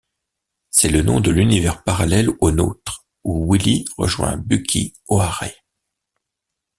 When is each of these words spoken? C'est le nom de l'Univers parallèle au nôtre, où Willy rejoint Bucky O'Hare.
C'est 0.71 0.89
le 0.89 1.03
nom 1.03 1.19
de 1.19 1.29
l'Univers 1.29 1.83
parallèle 1.83 2.31
au 2.39 2.49
nôtre, 2.49 3.05
où 3.23 3.53
Willy 3.53 3.85
rejoint 3.99 4.35
Bucky 4.35 4.95
O'Hare. 5.07 5.51